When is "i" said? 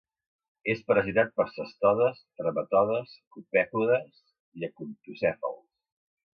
4.61-4.69